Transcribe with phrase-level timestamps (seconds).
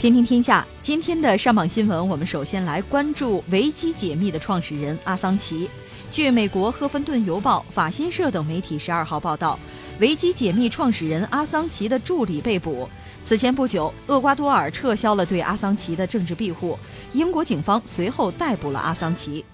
[0.00, 5.68] 天听天下，今天的上榜新闻，我们首先来关注维基解密的创始人阿桑奇。
[6.10, 9.58] 据美国《赫芬顿邮报》、法新社等媒体十二号报道，
[9.98, 12.88] 维基解密创始人阿桑奇的助理被捕。
[13.26, 16.78] 此前不久，厄瓜多尔撤销了对阿桑奇的政治庇护，
[17.12, 19.44] 英国警方随后逮捕了阿桑奇。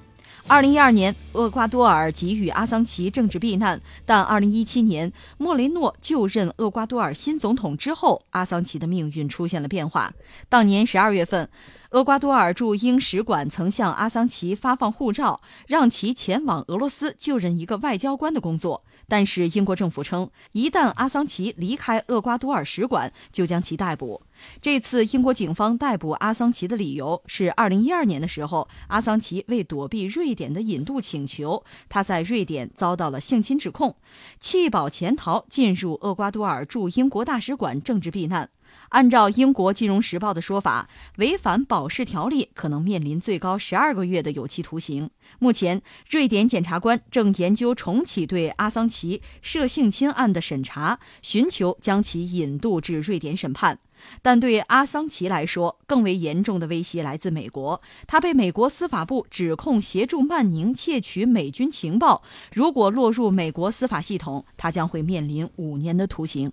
[0.49, 10.15] 二零一二年，厄瓜多尔给予阿桑奇政治避难，但二零一七年莫雷诺就任厄瓜多尔新总统之后，阿桑奇的命运出现了变化。
[10.49, 11.49] 当年十二月份，
[11.91, 18.85] 厄瓜多尔驻英使馆曾向阿桑奇发放护照，让其前往俄罗斯就任一个外交官的工作。
[19.09, 24.21] 但是英国政府称，一旦阿桑奇离开厄瓜多尔使馆，就将其逮捕。
[24.61, 33.95] 这次英国警方逮捕阿桑奇的理由是，二零一二年的时候，阿桑奇为躲避瑞典的引渡请求，他在瑞典遭到了性侵指控，
[34.41, 38.51] 弃保潜逃，进入厄瓜多尔驻英国大使馆政治避难。
[38.97, 45.11] 按照英国《金融时报》的说法，违反保释条例可能面临最高十二个月的有期徒刑。
[45.39, 53.79] 目前，瑞典检察官正研究重启对阿桑奇涉性侵案的审查，寻求将其引渡至瑞典审判。
[54.23, 57.83] 但对阿桑奇来说，更为严重的威胁来自美国。
[58.07, 66.51] 他被美国司法部指控协助曼宁窃取美军情报，如果落入美国司法系统，他将会面临五年的徒刑。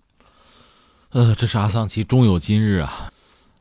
[1.14, 3.12] 呃，这是阿桑奇终有今日啊！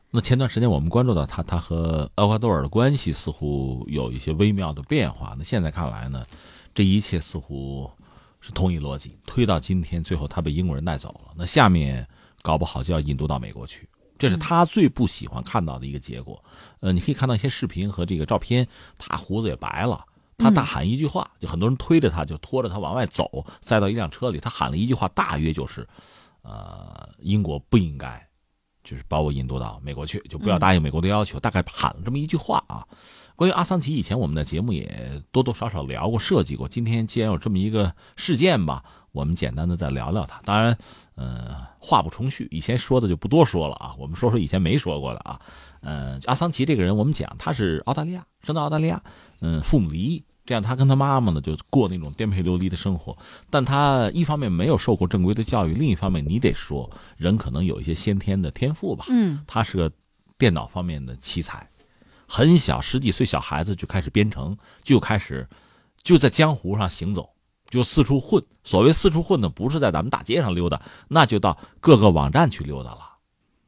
[0.09, 5.35] 那前段时间我们关注到他，他和厄瓜多尔的关系似乎有一些微妙的变化。
[5.37, 6.25] 那现在看来呢，
[6.73, 7.87] 这一切似乎
[8.41, 11.31] 是同一逻辑，推到今天，最后他被英国人带走了。
[11.35, 12.07] 那下面
[12.41, 13.87] 搞不好就要引渡到美国去，
[14.17, 16.43] 这是他最不喜欢看到的一个结果。
[16.79, 20.03] 呃，你可以看到一些视频和这个照片，他胡子也白了，
[20.39, 25.87] 他大喊一句话，就很多人推着他，就拖着他往外走，塞到一辆车里，他喊了一句话，大约就是。
[26.43, 28.25] 呃，英国不应该，
[28.83, 31.39] 就是把我引渡到美国去，就不要答应美国的要求。
[31.39, 32.85] 大概喊了这么一句话啊。
[33.35, 36.67] 关于阿桑奇，以前我们的节目也多多少少聊过、涉及过。
[36.67, 40.39] 今天既然有这么一个事件吧，我们简单的再聊聊他。
[40.43, 40.77] 当然，
[41.15, 43.95] 呃，话不重叙，以前说的就不多说了啊。
[43.97, 45.41] 我们说说以前没说过的啊。
[45.81, 49.01] 呃，阿桑奇这个人，我们讲他是澳大利亚，生在澳大利亚，
[49.41, 50.23] 嗯，父母离异。
[50.45, 53.17] 这样，他跟他妈妈呢就过那种颠沛流离的生活。
[53.49, 59.05] 但他一方面没有受过正规的教育，另一方面你得说，人可能有一些先天的天赋吧。
[59.07, 59.89] 嗯，他是个
[60.37, 61.69] 电脑方面的奇才，
[62.27, 65.47] 很小十几岁小孩子就开始编程，就开始
[66.03, 67.29] 就在江湖上行走，
[67.69, 68.43] 就四处混。
[68.65, 72.99] 所谓四处混呢，不是在咱们大街上溜达，那就到各个网站去溜达了。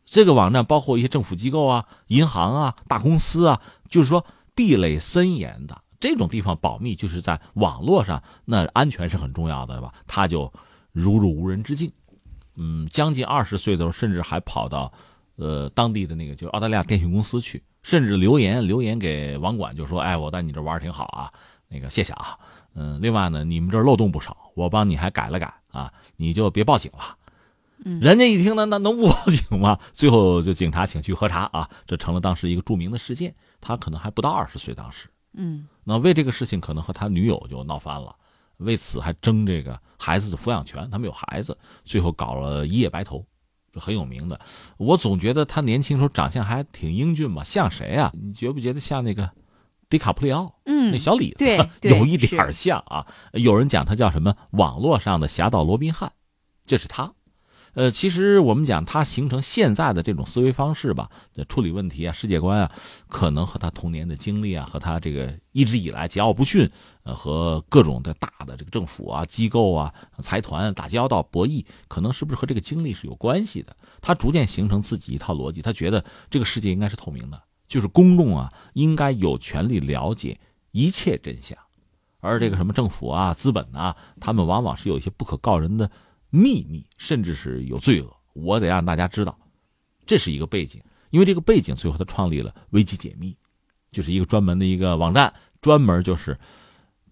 [0.03, 5.81] 这个网站包括一些政府机构啊、银行啊、大公司啊，就是说壁垒森严的。
[6.05, 9.91] 这种地方保密就是在网络上，那安全是很重要的，对吧？
[10.05, 10.51] 他就
[10.91, 11.91] 如入无人之境，
[12.55, 14.93] 嗯，将近二十岁的时候，甚至还跑到，
[15.37, 21.33] 呃，当地的那个就是澳大利亚电信公司去，甚至留言留言给网管，就说：“哎，我在你这玩挺好啊，
[21.69, 22.37] 那个谢谢啊，
[22.75, 27.17] 嗯，另外呢，你们这漏洞不少，我帮你还改了改啊，你就别报警了。”
[27.83, 29.77] 嗯，人家一听，那那能不报警吗？
[29.91, 33.35] 最后就警察请去喝茶啊，这成了当时一个著名的事件。
[33.59, 35.09] 他可能还不到二十岁，当时。
[35.37, 38.15] 嗯，那为这个事情可能和他女友就闹翻了，
[38.57, 40.89] 为此还争这个孩子的抚养权。
[40.89, 43.25] 他们有孩子，最后搞了一夜白头，
[43.71, 44.39] 就很有名的。
[44.77, 48.11] 我总觉得他年轻时候长相还挺英俊嘛，像谁啊？
[48.13, 49.29] 你觉不觉得像那个
[49.89, 50.59] 迪卡普里奥？
[50.65, 51.57] 嗯，那小李子，对，
[51.89, 53.05] 有一点像啊。
[53.33, 54.35] 有人讲他叫什么？
[54.51, 56.11] 网络上的侠盗罗宾汉，
[56.65, 57.13] 这是他。
[57.75, 61.09] 呃，其实我们讲他形成现在的这种思维方式吧，
[61.49, 62.71] 处理问题啊、世界观啊，
[63.09, 66.71] 可能和他童年的经历啊，和他这个一直以来桀骜不驯，
[67.03, 73.75] 呃，和各种的大的这个政府啊、机构啊、财团打交道、博弈，可能是不是和这个经历是有关系的？
[73.99, 80.39] 他逐渐形成自己一套逻辑，他觉得这个世界应该是透明的，就是公众啊应该有权利了解
[80.71, 81.57] 一切真相，
[82.21, 85.91] 而这个什么政府啊、资本啊，他们往往是有一些不可告人的。
[86.35, 89.37] 秘密，甚至是有罪恶，我得让大家知道，
[90.05, 90.81] 这是一个背景。
[91.11, 93.37] 因为这个背景，最后他创立了危机解密，
[93.91, 96.37] 就是一个专门的一个网站，专门就是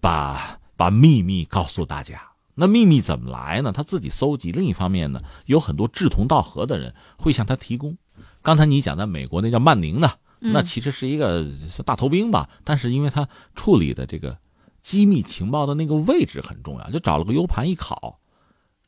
[0.02, 2.22] 把把秘密告诉大家。
[2.56, 3.72] 那秘密怎么来呢？
[3.72, 4.52] 他自己搜集。
[4.52, 7.98] 另一方面呢，有很多志同道合的人会向他提供。
[8.42, 11.46] 刚才你讲在美国那叫曼宁的，那其实是一个
[11.86, 14.38] 大头兵吧，但是因为他处理的这个
[14.82, 18.18] 机密情报的那个位置很重要，就找了个 U 盘一拷。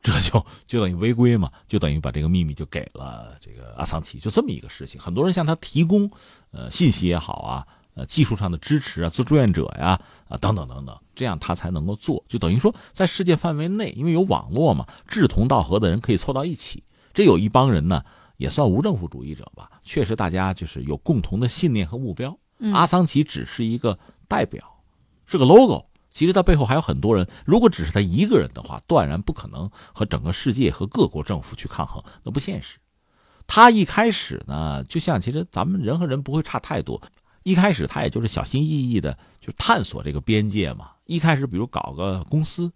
[0.02, 5.00] 这就就等于违规嘛，就等于把这个秘密就给了这个阿桑奇，就这么一个事情。
[5.00, 6.08] 很多人向他提供，
[6.52, 12.22] 呃，信息也好啊，呃，技术上的支持啊，做志愿者呀，啊，等等等等，这样他才能够做。
[12.28, 16.84] 就等于说，在世界范围内，因为有网络嘛，志同道合的人可以凑到一起。
[17.12, 18.04] 这有一帮人呢，
[18.36, 19.70] 也算无政府主义者吧。
[19.82, 22.38] 确实，大家就是有共同的信念和目标。
[22.58, 23.98] 嗯阿桑奇只是一个
[24.28, 24.82] 代表，
[25.26, 25.86] 是个 logo。
[26.16, 27.28] 其实他背后还有很多人。
[27.44, 32.78] 如果只是他一个人的话，断然不可能和整个世界和各国政府去抗衡，那不现实。
[33.46, 37.02] 他一开始呢，就像其实咱们人和人不会差太多。
[37.42, 40.92] 一开始他也就是小心翼翼的，就探索这个边界嘛。
[41.04, 42.72] 一开始比如搞个公司，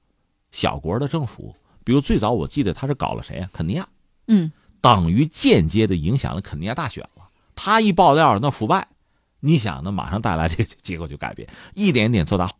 [0.52, 3.88] 小国的政府，比如最早我记得他是搞了谁呀、肯尼亚，
[4.26, 4.52] 嗯
[4.82, 7.30] 等于间接的影响了肯尼亚大选了。
[7.54, 8.88] 他一爆料，那腐败，
[9.40, 9.90] 你想那？
[9.90, 12.50] 马上带来这个结果就改变，一点点做大。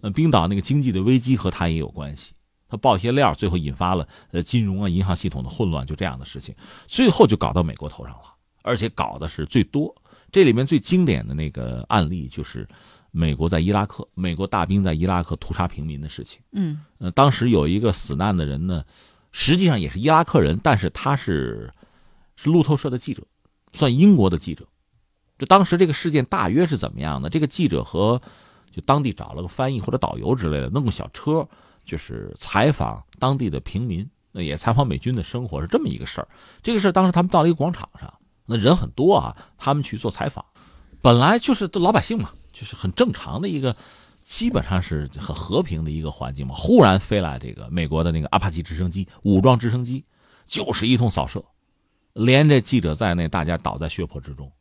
[0.00, 2.32] 呃，冰岛那个经济的危机和他也有关系，
[2.68, 6.54] 他爆一些料，最后引发了呃金融啊、银行系统的混乱，就这样的事情，
[6.86, 8.22] 最后就搞到美国头上了，
[8.62, 9.94] 而且搞的是最多。
[10.30, 12.68] 这里面最经典的那个案例就是
[13.10, 16.40] 美国在伊拉克，美国大兵在伊拉克屠杀平民的事情。
[16.52, 18.84] 嗯呃，当时有一个死难的人呢，
[19.32, 21.72] 实际上也是伊拉克人，但是他是
[22.36, 23.26] 是路透社的记者，
[23.72, 24.66] 算英国的记者。
[25.38, 27.30] 就当时这个事件大约是怎么样的？
[27.30, 28.20] 这个记者和
[28.78, 31.44] 就当地找了个翻译或者导游之类的，弄个小车，
[31.84, 36.28] 就是采访当地的平民，那也采访美军的生活，是这么一个事儿。
[36.62, 38.14] 这个事儿当时他们到了一个广场上，
[38.46, 40.44] 那人很多啊，他们去做采访，
[41.02, 43.74] 本来就是老百姓嘛，就是很正常的一个。
[44.24, 50.04] 基本上是很和平的一个环境嘛，忽然飞来这个美国的那个阿帕奇直升机，武装直升机，
[50.46, 51.42] 就是一通扫射，
[52.12, 54.52] 连着记者在内，大家倒在血泊之中。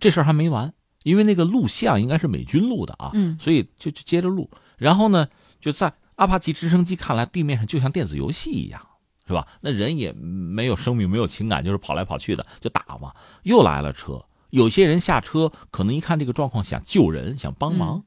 [0.00, 0.74] 这事儿还没完，
[1.04, 4.50] 因为那个录像应该是美军录的啊，嗯所以就就接着录。
[4.76, 5.28] 然后呢，
[5.60, 8.80] 就在阿帕奇直升机看来，地面上就像电子游戏一样，
[9.28, 9.46] 是吧？
[9.60, 13.12] 那人也没有生命，没有情感，就是跑来跑去的，就打嘛。
[13.44, 18.02] 又来了车，有些人下车，可能一看这个状况，想救人，想帮忙。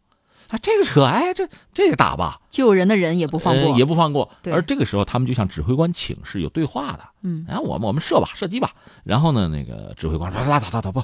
[0.50, 4.32] 啊，这个车，哎，这这个打吧，救人的人也不放过，呃也不放过。
[4.46, 7.04] 而这个时候，他们就向指挥官请示，有对话的。
[7.22, 8.74] 嗯然后我们我们射吧，射击吧。
[9.04, 11.04] 然后呢，那个指挥官说拉倒拉倒不，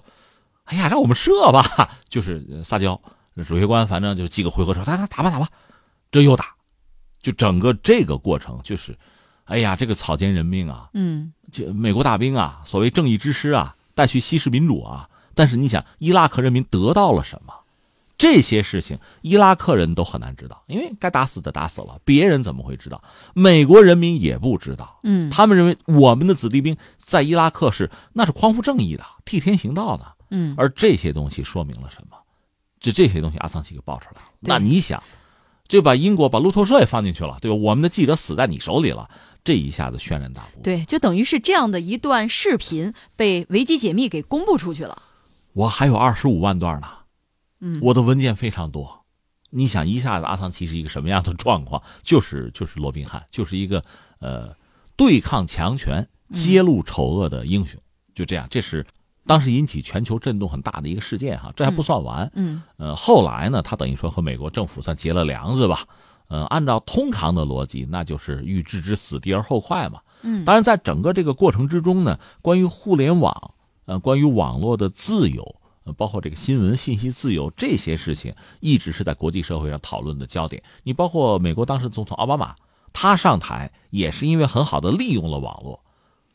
[0.65, 2.99] 哎呀，让我们射吧，就是呃撒娇。
[3.35, 5.47] 指挥官反正就几个回合说，打打打吧打吧，
[6.11, 6.53] 这又打，
[7.21, 8.95] 就整个这个过程就是，
[9.45, 15.09] 哎呀，这个草菅人命啊，嗯这美国大兵啊，所谓正义之师啊，带去稀释民主啊。
[15.33, 17.51] 但是你想，伊拉克人民得到了什么？
[18.19, 23.03] 这些事情，伊拉克人都很难知道，因为该打死的打死了，别人怎么会知道？
[23.33, 32.17] 美国人民也不知道，嗯他们认为我们的子弟兵在伊拉克是那是匡扶正义的、替天行道的，嗯而这些东西说明了什么？
[32.79, 34.27] 就这些东西，阿桑奇给爆出来了。
[34.41, 35.01] 那你想，
[35.69, 37.55] 就把英国把路透社也放进去了，对吧？
[37.55, 39.09] 我们的记者死在你手里了，
[39.43, 40.61] 这一下子轩然大波。
[40.63, 45.01] 对，就等于是这样的一段视频被维基解密给公布出去了。
[45.53, 46.87] 我还有二十五万段呢，
[47.61, 49.05] 嗯，我的文件非常多。
[49.51, 51.81] 你想一下子阿桑奇是一个什么样的状况？
[52.01, 53.83] 就是就是罗宾汉，就是一个
[54.19, 54.53] 呃
[54.97, 57.79] 对抗强权、揭露丑恶的英雄，
[58.15, 58.47] 就这样。
[58.49, 58.83] 这是
[59.25, 61.51] 当时引起全球震动很大的一个事件哈。
[61.55, 65.85] 这还不算完，嗯呃，后来呢，他等于说和美国政府算结了梁子吧。
[66.29, 69.99] 呃，按照通常的逻辑，那就是欲置之死地而后快嘛。
[70.23, 73.51] 嗯，当然，在整个这个过程之中呢，关于互联网，
[73.85, 80.63] 呃，关于网络的自由，呃，包括这个新闻信息自由这些事情，一直是在国际社会上讨论的焦点。
[80.83, 82.55] 你包括美国当时总统奥巴马，
[82.93, 85.82] 他上台也是因为很好的利用了网络，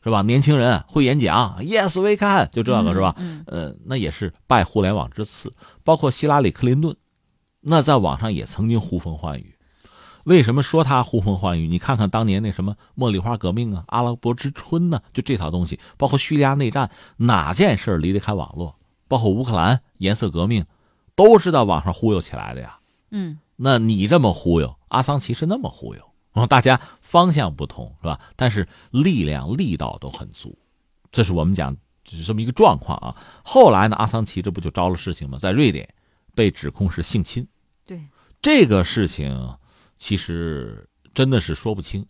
[0.09, 0.23] 是吧？
[0.23, 3.15] 年轻人会演讲，Yes we can，就这个是吧？
[3.19, 5.53] 嗯呃，那也是拜互联网之赐。
[5.85, 6.97] 包括希拉里·克林顿，
[7.61, 9.55] 那在网上也曾经呼风唤雨。
[10.25, 11.69] 为什么说他呼风唤雨？
[11.69, 18.77] 你看看当年那什么茉莉花革命啊、阿拉伯之春呢、就这套东西，包括叙利亚内战，哪件事离得开网络？
[19.09, 20.65] 包括乌克兰颜色革命，
[21.15, 22.79] 都是在网上忽悠起来的呀。
[23.11, 26.00] 嗯那你这么忽悠，阿桑奇是那么忽悠，
[26.38, 28.21] 然后大家方向不同是吧？
[28.37, 30.57] 但是力量力道都很足，
[31.11, 33.16] 这是我们讲只是这么一个状况啊。
[33.45, 35.37] 后来呢，阿桑奇这不就招了事情吗？
[35.37, 35.92] 在瑞典
[36.37, 37.45] 被指控是性侵，
[37.85, 38.00] 对，
[38.40, 39.52] 这个事情
[39.97, 42.07] 其实真的是说不清，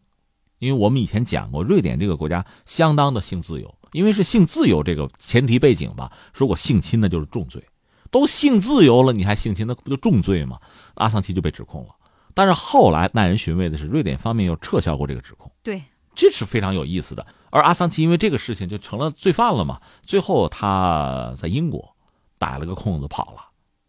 [0.59, 7.65] 因为我们以前讲过，瑞典这个国家相当的性自由，因为是性自由这个前提背景吧，如果性侵那就是重罪，
[8.11, 10.61] 都性自由了，你还性侵，那不就重罪吗？
[10.97, 11.95] 阿桑奇就被指控了，
[12.39, 15.51] 但是后来耐人寻味的是，瑞典方面又撤销过这个指控。
[15.61, 15.83] 对，
[16.15, 17.27] 这是非常有意思的。
[17.51, 21.97] 而阿桑奇因为这个事情就成了罪犯了嘛，最后他在英国
[22.39, 23.43] 逮了个空子跑了，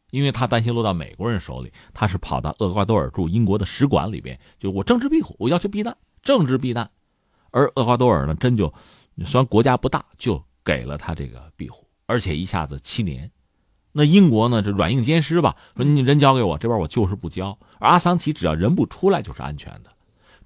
[0.10, 6.90] 因为他担心落到美国人手里，他是跑到厄瓜多尔驻英国的使馆里边，就我政治庇护，我要求避难，政治避难。
[7.52, 8.74] 而厄瓜多尔呢，真就
[9.28, 13.30] 虽然国家不大，就给了他这个庇护，而且一下子七年。
[14.00, 17.60] 那英国呢，这软硬兼施吧，说你人交给我，这边我就是不交。
[17.80, 19.92] 而阿桑奇只要人不出来，就是安全的。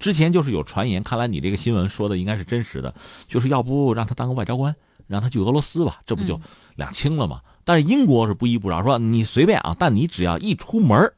[0.00, 2.92] 之前就是有传言，看来你这个新闻说的应该是真实的，
[3.28, 4.74] 就是要不让他当个外交官，
[5.06, 6.40] 让他去俄罗斯吧，这不就
[6.74, 7.42] 两清了吗？
[7.62, 11.12] 但是英国是不依不饶，说你随便啊，但你只要一出门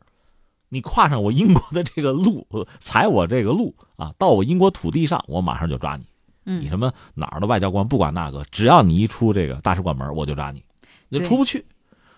[0.69, 2.47] 你跨上我英国的这个路，
[2.81, 6.05] 踩我这个路啊，到我英国土地上，我马上就抓你。
[6.45, 10.63] 你什么哪儿的外交官不管那个，只要你一出这个大使馆门，我就抓你，
[11.09, 11.65] 你出不去。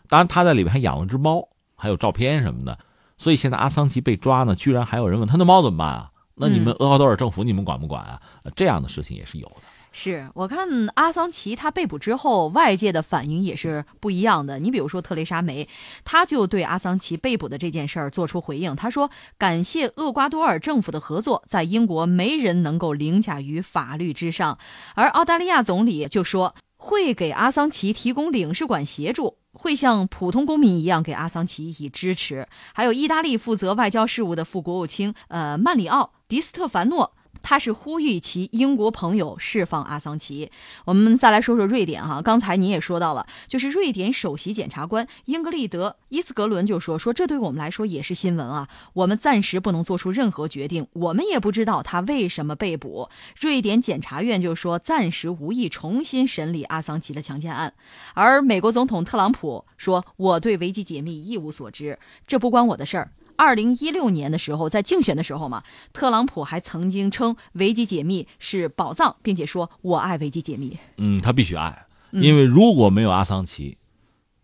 [0.09, 2.79] 当然他在里面还养了只猫，还有照片什么的。
[3.17, 6.11] 所以现在阿桑奇被抓呢，居然还有人问他那猫怎么办啊？
[6.37, 8.21] 那你们厄瓜多尔政府你们管不管啊？
[8.55, 9.57] 这样的事情也是有的。
[9.91, 14.59] 是我看阿桑奇他被捕之后，外界的反应也是不一样的。
[14.61, 15.69] 你比如说特蕾莎梅，
[16.05, 24.59] 他就对阿桑奇被捕的这件事儿做出回应，他说：“感谢厄瓜多尔政府的合作，在英国没人能够凌驾于法律之上。”
[24.95, 32.47] 而澳大利亚总理就说会给阿桑奇提供领事馆协助，会像普通公民一样给阿桑奇以支持。
[32.75, 37.13] 还有意大利负责外交事务的副国务卿呃曼里奥·迪斯特凡诺。
[37.43, 40.51] 他是呼吁其英国朋友释放阿桑奇。
[40.85, 48.69] 我们再来说说瑞典哈，刚才你也说到了，就是瑞典首席检察官英格丽德·伊斯格伦就说说，这对我们来说也是新闻啊。
[48.93, 53.09] 我们暂时不能做出任何决定，我们也不知道他为什么被捕。
[53.41, 57.73] 瑞典检察院就说暂时无意重新审理阿桑奇的强奸案。
[58.15, 63.13] 而美国总统特朗普说，我对维基解密一无所知，这不关我的事儿。
[63.39, 70.77] 二零一六年的时候，在竞选的时候嘛，特朗普还曾经称维基解密是宝藏，并且说我爱维基解密。
[70.97, 73.79] 嗯，他必须爱，因为如果没有阿桑奇，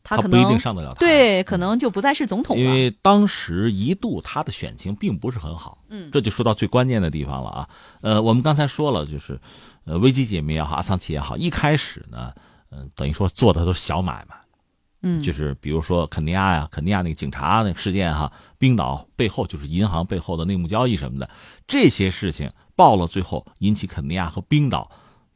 [0.04, 1.00] 他不一定上得了台。
[1.00, 2.62] 对，可能就不再是总统了。
[2.62, 5.78] 因为当时一度他的选情并不是很好。
[5.88, 7.68] 嗯，这就说到最关键的地方了啊。
[8.00, 9.40] 呃，我们刚才说了，就是
[9.86, 12.32] 呃，维基解密也好，阿桑奇也好，一开始呢，
[12.70, 14.36] 嗯，等于说做的都是小买卖。
[15.06, 21.28] 嗯，就是比如说肯尼亚呀，肯尼亚那个警察那个事件哈，冰岛背后就是银行背后的内幕交易什么的，
[21.66, 24.90] 这些事情爆了，最后引起肯尼亚和冰岛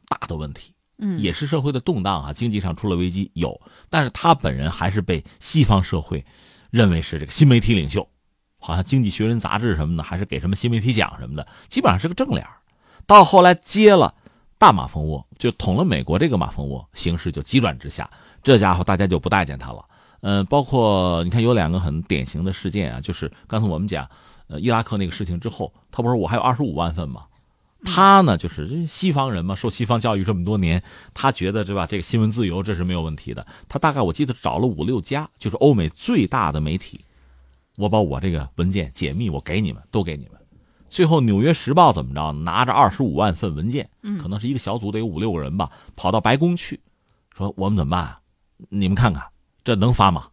[0.07, 3.61] 大的问题，嗯，也是社会的动荡啊，经济上出了危机有，
[3.91, 6.25] 但是他本人还是被西方社会
[6.71, 8.09] 认为是这个新媒体领袖，
[8.57, 12.43] 好像《经济学人》杂志什么的还是给什么新媒体奖什么的，基本上是个正脸
[13.05, 14.15] 到后来接了
[14.57, 18.09] 大马蜂窝，就捅了美国这个马蜂窝，形势就急转直下。
[18.43, 19.85] 这家伙大家就不待见他了，
[20.21, 24.07] 嗯，包括你看有两个很典型的事件啊，就是刚才我们讲，
[24.47, 27.25] 呃，伊拉克那个事情之后，他不是我还有二十五万份吗？
[27.85, 31.85] 他呢就是西方人嘛，受西方教育这么多年，他觉得对吧？
[31.85, 33.47] 这个新闻自由这是没有问题的。
[33.69, 36.99] 他大概我记得找了五六家，就是欧美最大的媒体，
[37.77, 40.33] 我把我这个文件解密，我给你们，都给你们。
[40.89, 42.33] 最后《纽约时报》怎么着？
[42.33, 43.89] 拿着二十五万份文件，
[44.21, 46.81] 可能是一个小组得有五六个人吧，跑到白宫去，
[47.37, 48.18] 说我们怎么办啊？
[48.67, 49.23] 你们看看，
[49.63, 50.27] 这能发吗？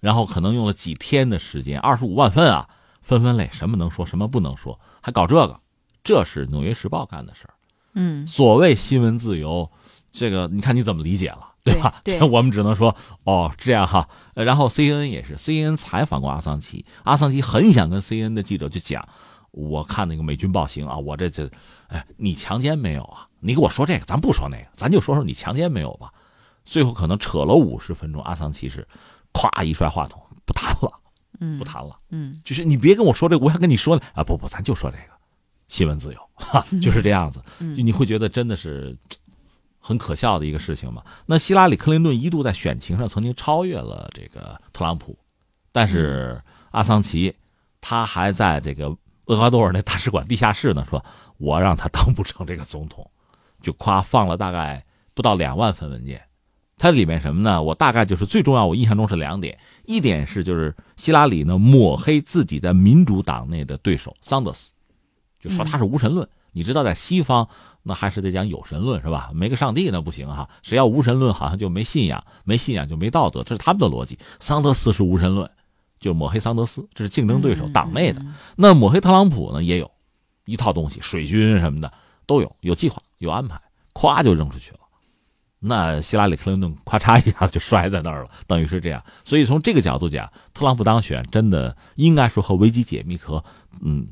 [0.00, 2.68] 然后可能用了几天的时间，二十五万份啊，
[3.02, 5.58] 分分类，什么能说，什么不能说，还搞这个，
[6.04, 7.54] 这是《纽约时报》干的事儿。
[7.94, 9.70] 嗯，所谓新闻自由，
[10.12, 12.00] 这个你看你怎么理解了，对吧？
[12.04, 14.08] 对， 我们只能说哦，这样哈。
[14.34, 19.08] 然后 C N 也是，C N 采访过阿桑奇，阿桑奇很想跟 C N 的记者就讲，
[19.50, 21.50] 我看那个美军暴行啊，我这这，
[21.88, 23.26] 哎，你强奸没有啊？
[23.40, 26.12] 你给我说这个，咱不说那个，咱就说说你强奸没有吧。
[26.66, 28.86] 最后可能扯了五十分钟，阿桑奇是，
[29.32, 30.92] 咵一摔话筒，不谈了，
[31.40, 35.14] 嗯，不谈了，嗯，就是你别跟我说这个，我想跟你说呢啊，不不，咱就说这个，
[35.68, 38.94] 新闻自由，哈， 就是这样子，就你会觉得真的是
[39.78, 41.02] 很可笑的一个事情嘛？
[41.24, 45.16] 那希拉里·克林顿一度在选情上曾经超越了这个特朗普，
[45.70, 46.42] 但是
[46.72, 47.32] 阿桑奇
[47.80, 48.88] 他还在这个
[49.26, 51.04] 厄瓜多尔那大使馆地下室呢，说
[51.36, 53.08] 我让他当不成这个总统，
[53.62, 56.20] 就夸放了大概不到两万份文件。
[56.78, 57.62] 它里面什么呢？
[57.62, 59.58] 我大概就是最重要，我印象中是两点。
[59.84, 64.72] 一点是就是希拉里呢抹黑自己在民主党内的对手桑德斯，
[65.40, 66.28] 就说他是无神论。
[66.52, 67.48] 你知道在西方
[67.82, 69.30] 那还是得讲有神论是吧？
[69.34, 70.48] 没个上帝那不行哈。
[70.62, 74.18] 谁要无神论，好像就没信仰，没信仰就没道德，这是他们的逻辑。
[74.40, 75.50] 桑德斯是无神论，
[76.00, 78.20] 就抹黑桑德斯，这是竞争对手党内的。
[78.56, 79.90] 那抹黑特朗普呢，也有
[80.44, 81.92] 一套东西，水军什么的
[82.26, 83.60] 都有，有计划，有安排，
[83.94, 84.80] 咵就扔出去了。
[85.58, 89.02] 那希拉里·克林顿咔嚓一下就摔在那儿了，等于是这样。
[89.24, 93.42] 所以从这个角度讲，特朗普当选真的应该说和危机解密和
[93.82, 94.06] 嗯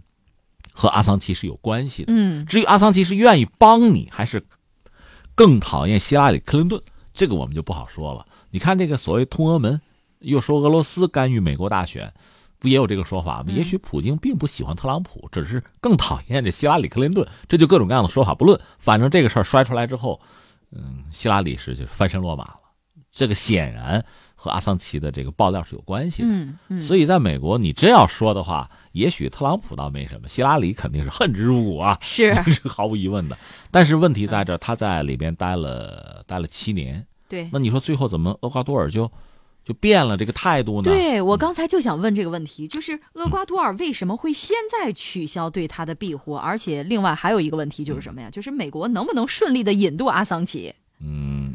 [0.72, 2.12] 和阿桑奇是有关系的。
[2.12, 4.42] 嗯，至于阿桑奇是愿意帮你，还是
[5.34, 6.82] 更讨厌希拉里·克林顿，
[7.12, 8.26] 这个我们就不好说了。
[8.50, 9.80] 你看这个所谓通俄门，
[10.20, 12.12] 又说俄罗斯干预美国大选，
[12.58, 13.52] 不也有这个说法吗？
[13.52, 17.28] 也许普京并不喜欢特朗普，只是更讨厌这希拉里·克林顿。
[17.46, 20.18] 这就各种各样的说法不论，反正这个事儿摔出来之后。
[20.72, 22.60] 嗯，希拉里是就翻身落马了，
[23.12, 24.04] 这个显然
[24.34, 26.28] 和阿桑奇的这个爆料是有关系的。
[26.28, 33.38] 嗯嗯，所以在美国，你真要说的话，也许特朗普倒没什么，希拉里肯定是恨之入骨啊，是 是毫无疑问的。
[33.70, 37.48] 但是问题在这，他在里边待了待了七年，对。
[37.52, 39.10] 那你说最后怎么厄瓜多尔就
[39.64, 40.84] 就变了这个态度呢？
[40.84, 46.36] 对我刚才就想问这个问题，就是厄瓜多尔为什么会现在取消对他的庇护？
[46.36, 48.28] 而且另外还有一个问题就是什么呀？
[48.30, 50.74] 就是美国能不能顺利的引渡阿桑奇？
[51.00, 51.54] 嗯，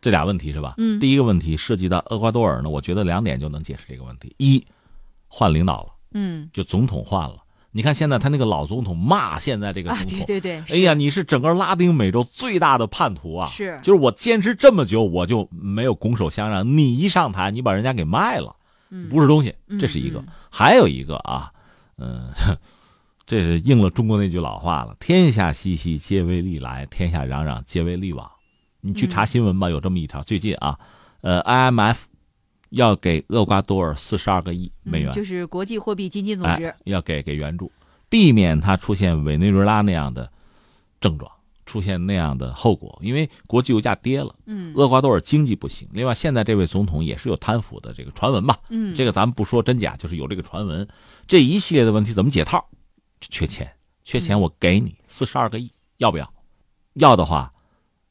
[0.00, 0.74] 这俩问题是吧？
[0.78, 4.66] 嗯，第一个问题涉及到厄瓜多尔呢，我觉得两点就能解释这个问题：一，
[5.28, 7.36] 换领导了，嗯，就总统换了。
[7.76, 13.48] 你看现在他那个老总统骂现在这个总统，对对对，哎呀，你是整个拉丁美洲最大的叛徒啊！
[13.48, 16.64] 是，就是我坚持这么久，我就没有拱手相让。
[16.78, 18.54] 你一上台，你把人家给卖了，
[19.10, 20.22] 不是东西，这是一个。
[20.48, 21.50] 还有一个啊，
[21.98, 22.28] 嗯，
[23.26, 28.30] 这是应了中国那句老话了：“天下熙熙，皆为利来；天下攘攘，皆为利往。”
[28.82, 30.22] 你去查新闻吧，有这么一条。
[30.22, 30.78] 最近啊，
[31.22, 31.96] 呃，IMF。
[32.74, 37.70] 要给厄瓜多尔四十二个亿美元，就是国际货币基金组织要给给援助，
[38.08, 40.30] 避免它出现委内瑞拉那样的
[41.00, 41.30] 症状，
[41.64, 42.98] 出现那样的后果。
[43.00, 45.88] 因为国际油价跌了，嗯，厄瓜多尔经济不行。
[45.92, 50.86] 另外，现在这位总统也是有贪腐的这个传闻吧，嗯，这个咱们不说真假，就是有这个传闻。
[51.28, 52.66] 这一系列的问题怎么解套？
[53.20, 53.70] 缺钱，
[54.04, 56.34] 缺钱，我给你四十二个亿，要不要？
[56.94, 57.52] 要的话，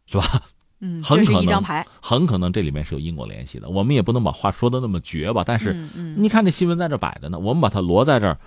[0.06, 0.42] 是吧？
[0.86, 1.64] 嗯，很可能
[2.02, 3.70] 很可能这里面是有因果联系的。
[3.70, 5.74] 我们也不能把话说的那么绝吧，但是，
[6.18, 8.38] 你看这新闻在这摆着呢，我们把它摞在这儿，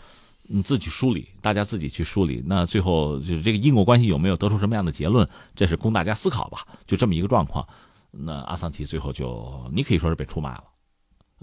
[0.42, 2.42] 你自己梳理，大家自己去梳理。
[2.44, 6.66] 那最后就是这个因果关系有没有得出什么样的结论，这是供大家思考吧。
[6.86, 7.66] 就这么一个状况，
[8.10, 10.64] 那阿桑奇最后就你可以说是被出卖了。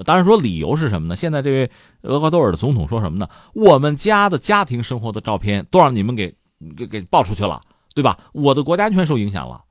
[0.06, 1.16] 当然说理由是什么呢？
[1.16, 1.72] 现在这位
[2.04, 3.28] 厄瓜多尔的总统说什么呢？
[3.56, 6.36] 我们家的家庭生活的照片都让你们给
[6.78, 7.60] 给给爆出去了，
[7.96, 8.20] 对吧？
[8.32, 9.64] 我的国家安全受影响了。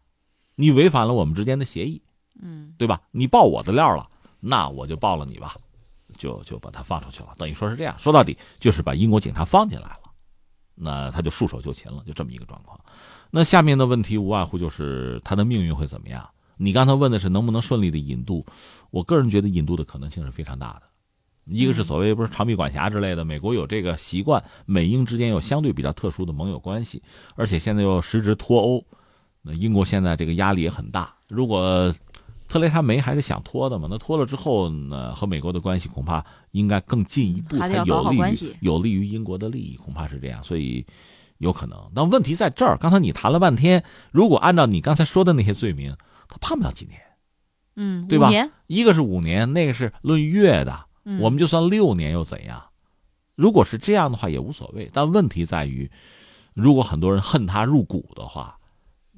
[0.62, 2.00] 你违反了我们之间的协议，
[2.40, 3.00] 嗯，对吧？
[3.11, 5.57] 你爆我的料了，那我就爆了你吧，
[6.16, 7.31] 就就把他放出去了。
[7.37, 10.00] 等于说是这样，说到底就是把英国警察放进来了，
[10.76, 12.78] 那他就束手就擒了，就这么一个状况。
[13.33, 16.28] 那下面的问题无外乎就是他的命运会怎么样？
[16.59, 18.47] 你刚才问的是能不能顺利的引渡，
[18.90, 20.83] 我个人觉得引渡的可能性是非常大的。
[21.47, 27.02] 一个是所谓不是长臂管辖之类的，美国有这个习惯，美英之间有相对比较特殊的盟友关系，
[27.34, 28.84] 而且现在又实质脱欧。
[29.43, 31.93] 那英国现在这个压力也很大，如果
[32.49, 40.87] 特蕾莎梅还是想拖的嘛，那拖了之后呢，和美国的关系恐怕应该更进一步，才有利于有利于英国的利益，恐怕是这样，所以
[41.39, 41.91] 有可能。
[41.95, 45.97] 但问题在这儿，刚才你谈了半天，如果按照你刚才说的那些罪名，
[46.28, 47.00] 他判不了几年，
[47.75, 48.31] 嗯，对吧？
[48.67, 50.87] 一个是五年，那个是论月的，
[51.19, 52.63] 我们就算六年又怎样？
[53.35, 55.91] 如果是这样的话也无所谓，但问题在于，
[56.55, 58.57] 如果很多人恨他入骨的话。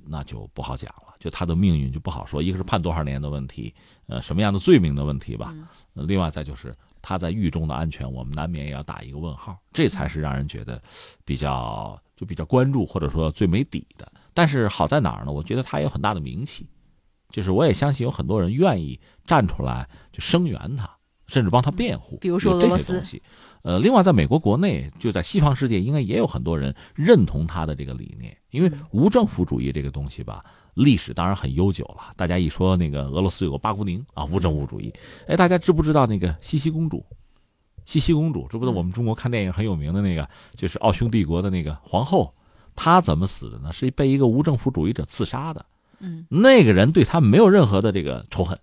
[0.07, 2.43] 那就不好讲了，就他的命运就不好说。
[2.43, 3.75] 一个是判多少年的问题，
[4.07, 5.55] 呃，什么样的罪名的问题吧。
[5.95, 9.59] 另外再就是他在狱中的安全，我们难免也要打一个问号。
[9.73, 10.81] 这才是让人觉得
[11.25, 14.11] 比较就比较关注，或者说最没底的。
[14.33, 15.33] 但是好在哪儿呢？
[15.33, 16.69] 我觉得他有很大的名气，
[17.31, 20.90] 就是我也相信有很多人愿意站出来就声援他，
[21.27, 22.19] 甚至帮他辩护。
[22.19, 23.03] 比如说俄罗斯。
[23.64, 28.37] 呃，另外，在美国国内，就在西方世界，应该也有很多人认同他的这个理念。
[28.50, 32.12] 因为无政府主义这个东西吧，历史当然很悠久了。
[32.14, 34.92] 大家一说那个俄罗斯有个巴古宁啊，无政府主义。
[35.27, 37.03] 哎，大家知不知道那个西西公主？
[37.87, 42.35] 西西公主，这不是我们中国看电影很有名的那个，就是奥匈帝国的那个皇后。
[42.77, 43.72] 她怎么死的呢？
[43.72, 45.64] 是被一个无政府主义者刺杀的。
[46.00, 48.59] 嗯，那个人对她没有任何的这个仇恨，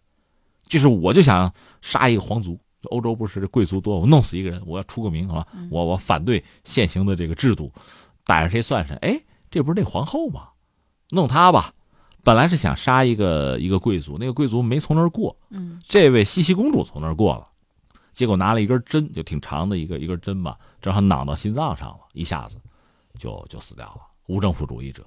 [0.68, 2.60] 就是我就想杀一个皇族。
[2.90, 5.46] 欧洲不是贵族多，我弄死一个人，我要出个名啊！
[5.70, 7.72] 我我反对现行的这个制度，
[8.26, 8.96] 逮着谁算谁。
[8.98, 10.50] 哎，这不是那皇后吗？
[11.10, 11.74] 弄她吧！
[12.24, 15.36] 本来是想杀一个一个贵族，那个贵族没从那儿过。
[15.50, 17.48] 嗯，这位西西公主从那儿过了，
[18.14, 22.60] 结果拿了一根针，就挺长的一个一根针吧，正好攮到心脏上了，一下子
[23.18, 24.02] 就就死掉了。
[24.28, 25.04] 无政府主义者，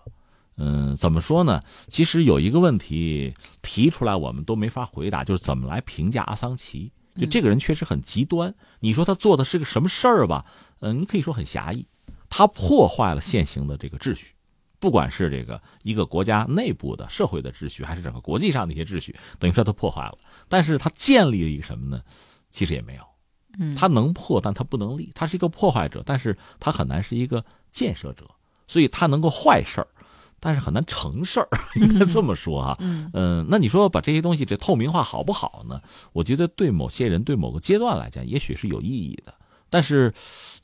[0.56, 1.62] 嗯，怎么说呢？
[1.88, 3.32] 其实有一个问题
[3.62, 6.92] 提出来，我们都没法回答，就是怎么来评价阿桑奇。
[7.16, 10.44] 就这个人确实很极端，你说他做的是个什么事儿吧？
[10.81, 11.87] 嗯，你可以说很狭义，
[12.29, 14.35] 他破坏了现行的这个秩序，
[14.79, 20.18] 不管是这个一个国家内部的社会的秩序，还是整个国际上的一些秩序，等于说他破坏了。
[20.48, 22.03] 但是他建立了一个什么呢？
[22.50, 23.03] 其实也没有，
[23.59, 25.12] 嗯，他能破，但他不能立。
[25.14, 28.29] 他是一个破坏者，但是他很难是一个建设者，
[28.66, 29.87] 所以他能够坏事儿。
[30.44, 31.48] 但是很难成事儿，
[31.80, 32.62] 应该这么说。
[32.62, 32.76] 哈
[33.14, 35.80] 嗯，那你说把这些东西这透明化好不好呢？
[36.12, 39.33] 我觉得对某些人、对某个阶段来讲，也许是有意义的。
[39.70, 40.12] 但是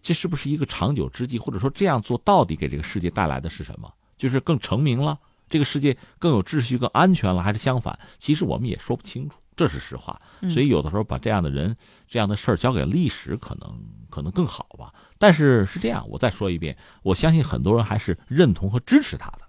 [0.03, 3.91] 这是不是一个长久之计，或者说这样做到底给这个世界带来的是什么？
[4.19, 7.99] 就是更成名了，这个世界更有秩序、更安全了，还是相反？
[8.19, 9.37] 其实我们也说不清楚。
[9.57, 10.21] 这是实话。
[10.53, 11.75] 所以有的时候把这样的人、
[12.07, 14.93] 这样的事儿交给历史，可能可能更好吧。
[15.19, 19.41] 但是是这样，我再说一遍，我相信很多人还是认同和支持他的。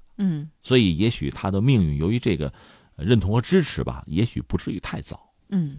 [0.62, 2.54] 所以也许他的命运由于这个
[2.96, 5.34] 认同和支持吧，也许不至于太早。
[5.50, 5.78] 嗯。